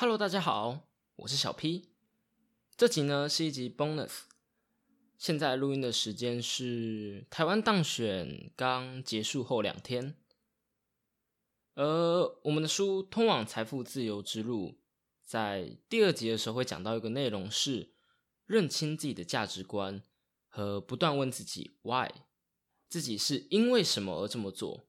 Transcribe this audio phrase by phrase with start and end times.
[0.00, 1.90] Hello，大家好，我是小 P。
[2.74, 4.20] 这集呢是一集 bonus。
[5.18, 10.14] 现在录音的时间是台湾当选刚结束后两天。
[11.74, 11.84] 而
[12.44, 14.68] 我们的书《通往财富自由之路》
[15.22, 17.92] 在第二集的时候会讲到一个内容是
[18.46, 20.02] 认清自己的价值观
[20.48, 22.08] 和不断问自己 why，
[22.88, 24.86] 自己是因为什么而这么做。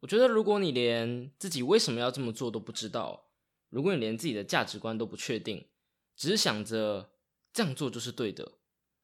[0.00, 3.26] 我觉得如果你连自己为什么要这么做都不知道，
[3.74, 5.66] 如果你连自己的价值观都不确定，
[6.14, 7.10] 只是想着
[7.52, 8.58] 这样做就是对的。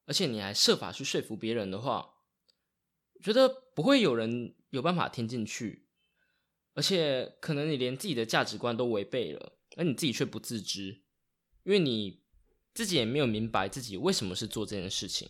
[0.06, 2.14] 而且你还设法去说服别人的话，
[3.20, 5.88] 觉得不会有人有办法听进去，
[6.74, 11.02] 而且可能你连自己的价值观都违背了，而你自己却不自知，
[11.64, 12.22] 因为你
[12.72, 15.28] 自己也没有明白自己为什么是做这件事情。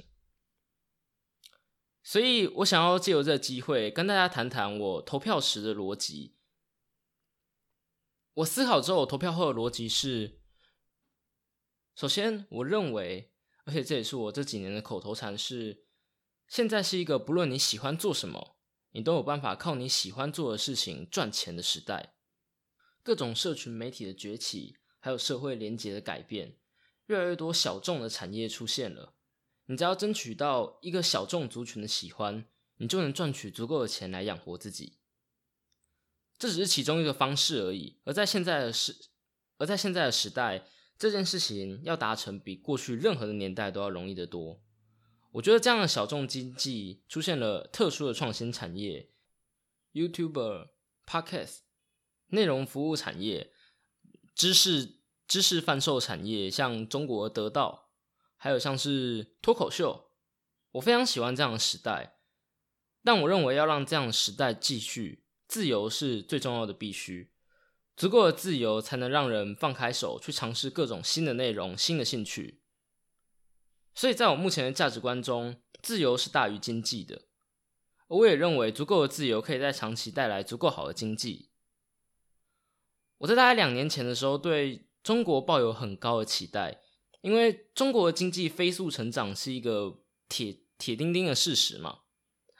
[2.02, 6.36] 所以我想要借由这个机会跟大家谈谈我投票时的逻辑。
[8.34, 10.40] 我思考之后，我投票后的逻辑是：
[11.94, 13.28] 首先，我认为。
[13.64, 15.84] 而且这也是我这几年的口头禅，是
[16.48, 18.56] 现在是一个不论你喜欢做什么，
[18.92, 22.14] 你都有办法靠你喜欢做的事情赚钱的时代。
[23.02, 26.56] 各种社群媒体的崛起，还有社会连结的改变，
[27.06, 29.14] 越来越多小众的产业出现了。
[29.66, 32.46] 你只要争取到一个小众族群的喜欢，
[32.78, 34.99] 你就能赚取足够的钱来养活自己。
[36.40, 38.00] 这只是其中一个方式而已。
[38.02, 38.96] 而在现在的时，
[39.58, 40.66] 而在现在的时代。
[40.98, 44.60] 这件事情要达成，比过去任何的年代都要容易得多。
[45.32, 49.08] 我觉得这样的小众经济出现了特殊的创新产业
[49.94, 50.68] ，YouTuber、
[51.06, 51.60] Podcast、
[52.26, 53.50] 内容服务产业、
[54.34, 57.88] 知识知识贩售产业，像中国得到，
[58.36, 60.10] 还有像是脱口秀，
[60.72, 62.18] 我非常喜欢这样的时代。
[63.02, 67.32] 但我认为要让这样的时代继续，自由是最重要的必须。
[67.96, 72.62] 足够的自由，才能让人放开手去尝试各种新的内容、新的兴趣。
[73.92, 77.22] 所以，在我目前的价值观中，自由是大于经济的。
[78.06, 81.50] 我也认为，足够的自由可以在长期带来足够好的经济。
[83.18, 86.80] 我在大概两年前的时候，对中国抱有很高的期待，
[87.22, 92.02] 因为中国的经济飞速成长是一个铁铁钉钉的事实嘛。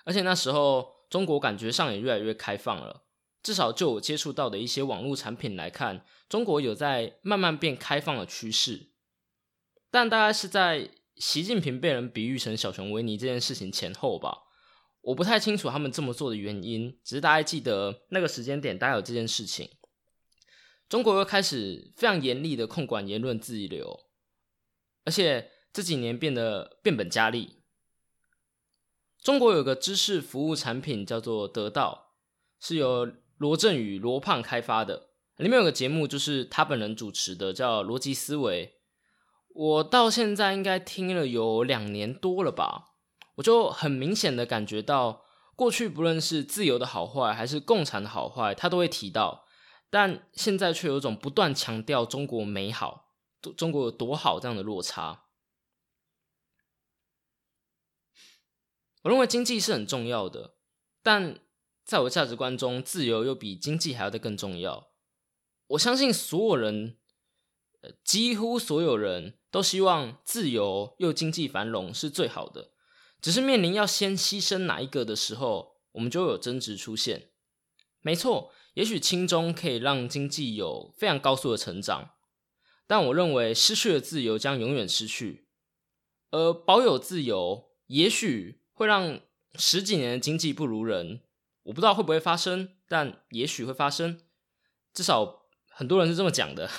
[0.05, 3.03] 而且那时候，中国感觉上也越来越开放了。
[3.43, 8.91] 至少就我接触到的一些网络产品来看，中国有在慢慢变开放的趋势，
[9.91, 14.45] 但大概是在习近平被人比喻成小熊维尼这件事情前后吧，
[15.01, 19.71] 我不太清楚他们这么做的原因，只是大家记得那个时间点，大概有这件事情，
[20.89, 24.01] 中国又开始非常严厉的控管言论自由，
[25.05, 27.60] 而且这几年变得变本加厉。
[29.23, 32.13] 中国有个知识服务产品叫做得到，
[32.59, 38.67] 是由罗振宇、罗胖开发的，里面有个节目，就是他本人主持的，叫《逻辑思维》。
[39.53, 42.95] 我到现在应该听了有两年多了吧，
[43.37, 45.23] 我就很明显的感觉到，
[45.55, 49.45] 过去不论是自由的好坏，还是共产的好坏，他都会提到，
[49.91, 53.11] 但现在却有种不断强调中国美好、
[53.57, 55.25] 中国有多好这样的落差。
[59.03, 60.55] 我认为经济是很重要的，
[61.03, 61.41] 但。
[61.83, 64.93] 在我价值观中，自由又比经济还要的更重要。
[65.69, 66.99] 我相信所有人，
[67.81, 72.71] 呃，几乎所有人都希望自由又经济繁荣是最好的。
[73.21, 77.31] 只是面临要先牺牲哪一个的时候，我们就会有争执出现。
[78.03, 82.11] 没错，也许轻中可以让经济有非常高速的成长，
[82.87, 85.49] 但我认为失去了自由将永远失去，
[86.31, 89.21] 而保有自由也许会让
[89.57, 91.21] 十几年的经济不如人。
[91.65, 94.19] 我不知道会不会发生，但也许会发生。
[94.95, 96.71] 至少很多人是这么讲的。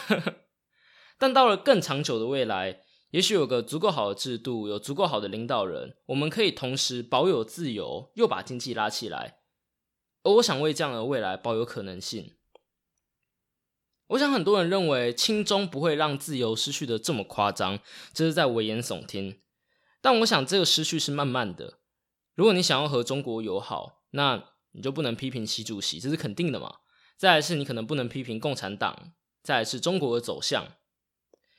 [1.20, 2.82] 但到了更长久的未来，
[3.12, 9.38] 也许有个足够好的制度，有足够好的领导人，我们可以同时保有自由，又把经济拉起来。
[10.24, 12.34] 而我想为这样的未来保有可能性。
[14.08, 17.78] 我想很多人认为轻中不会让自由失去的这么夸张，
[18.12, 19.40] 这是在危言耸听。
[20.02, 21.78] 但我想这个失去是慢慢的。
[22.42, 26.78] 如果你想要和中国友好，那你就不能批评习主席，这是肯定的嘛？
[27.16, 30.66] 再来是你可能不能批评共产党，再来是中国的走向。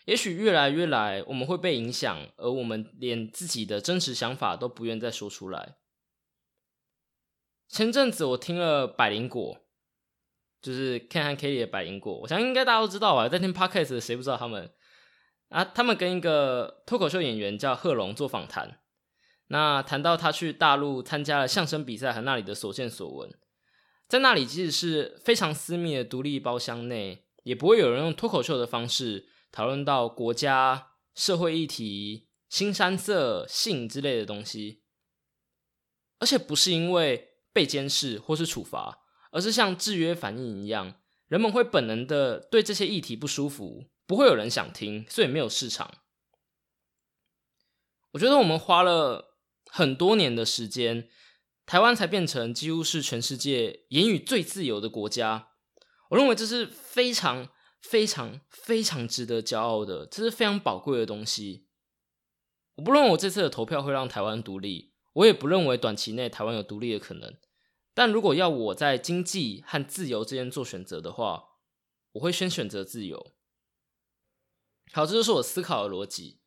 [0.06, 5.76] 也许越来越来，我们会被影响，而我们连自己的真实想法都不愿再说出来。
[7.68, 9.58] 前阵子我听了百灵果，
[10.60, 13.28] 就是 Ken 和 Kelly 的百灵果，我想应该大家都知道吧？
[13.28, 14.74] 在听 Podcast 谁不知道他们？
[15.50, 18.80] 啊，他们跟一个脱口秀演员叫贺龙做访谈。
[19.52, 23.30] 那谈到他去大陆参加了相声比赛和那里的所见所闻，
[24.08, 34.84] 在那里即使是非常私密的独立包厢内，也不会有人用脱口秀的方式讨论到国家、社会议题、新山色、性之类的东西。
[36.18, 39.00] 而且不是因为被监视或是处罚，
[39.32, 40.94] 而是像制约反应一样，
[41.28, 45.92] 人们会本能的对这些议题不舒服，不会有人想听，所以没有市场。
[48.12, 49.31] 我觉得我们花了
[49.74, 51.08] 很多年的时间，
[51.64, 55.48] 台湾才变成几乎是全世界言语最自由的国家。
[56.10, 57.48] 我认为这是非常
[57.80, 61.68] 非常非常值得骄傲的，这是非常宝贵的东西。
[62.74, 67.34] 我不认为我这次的投票会让台湾独立，我也不认为短期内台湾有独立的可能。
[67.94, 71.44] 但如果要我在经济和自由之间做选择的话，
[72.12, 73.32] 我会先选择自由。
[74.92, 76.41] 好，这就是我思考的逻辑。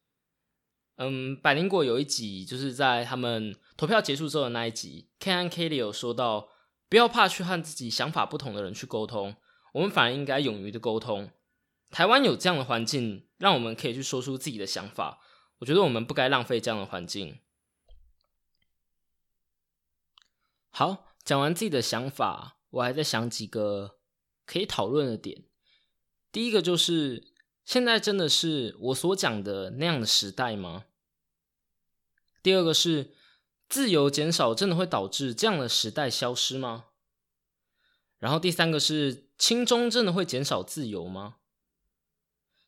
[0.97, 6.47] 嗯，百灵果有一集就是在他们投票结束之后的那一集，Ken 和 Kelly 有说到，
[6.87, 9.35] 不要怕去和自己想法不同的人去沟通。
[9.73, 11.29] 我们反而应该勇于的沟通。
[11.91, 15.19] 台湾有这样的环境，让我们可以去说出自己的想法。
[15.59, 17.39] 我觉得我们不该浪费这样的环境。
[20.69, 23.97] 好，讲完自己的想法，我还在想几个
[24.45, 25.43] 可以讨论的点。
[26.31, 27.34] 第一个就是，
[27.65, 30.85] 现在真的是我所讲的那样的时代吗？
[32.43, 33.15] 第二个是，
[33.67, 36.85] 自由减少真的会导致这样的时代消失吗？
[38.19, 41.37] 然后第三个是轻中真的会减少自由吗？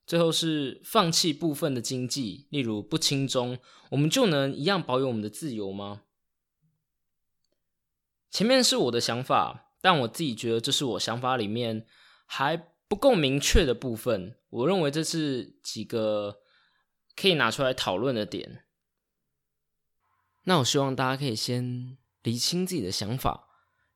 [0.07, 3.59] 最后是放弃部分的经济，例如不轻中，
[3.91, 6.01] 我们就能一样保有我们的自由吗？
[8.31, 11.85] 前面是我的想法，但我自己觉得这是我想法里面
[12.25, 14.37] 还不够明确的部分。
[14.49, 16.41] 我认为这是几个
[17.15, 18.65] 可以拿出来讨论的点。
[20.43, 23.47] 那我希望大家可以先理清自己的想法，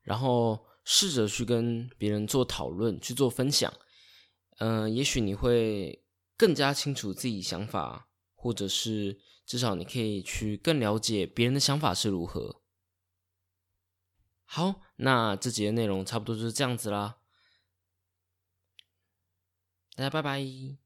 [0.01, 0.65] 然后。
[0.83, 3.71] 试着去跟别人做讨论，去做分享，
[4.57, 6.03] 嗯，也许你会
[6.35, 12.63] 更加清楚自己想法，或者是至少你可以去更了解别人的想法是如何。
[14.43, 17.19] 好，那这节内容差不多就是这样子啦，
[19.95, 20.80] 大家拜拜。